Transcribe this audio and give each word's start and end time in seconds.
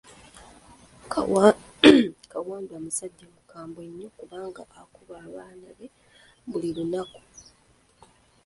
Kawadwa 2.31 2.77
musajja 2.85 3.25
mukambwe 3.35 3.81
nnyo 3.89 4.09
kubanga 4.17 4.61
akuba 4.81 5.15
abaana 5.27 5.67
be 5.77 5.87
buli 6.49 6.69
lunaku. 6.77 7.21